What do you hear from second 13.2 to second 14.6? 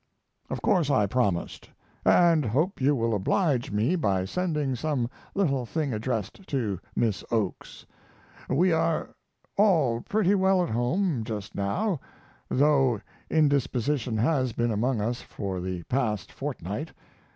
indisposition has